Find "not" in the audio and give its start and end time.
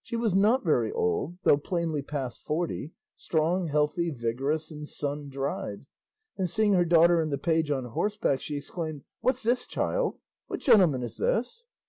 0.32-0.62